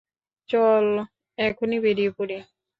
[0.49, 0.85] চল,
[1.37, 2.37] এখনই বেরিয়ে পড়ি।